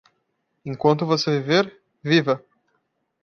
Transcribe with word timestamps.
Enquanto 0.65 1.05
você 1.05 1.39
viver- 1.39 1.79
viva! 2.03 2.43